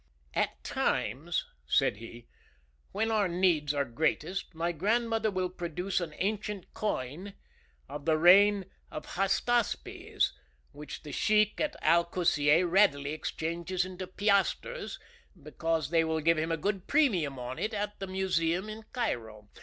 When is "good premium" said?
16.57-17.37